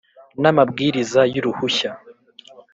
[0.41, 1.91] n amabwiriza y uruhushya